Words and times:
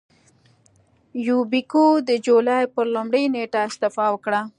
یوبیکو 1.27 1.85
د 2.07 2.09
جولای 2.25 2.63
پر 2.73 2.85
لومړۍ 2.95 3.25
نېټه 3.33 3.59
استعفا 3.69 4.05
وکړه. 4.11 4.41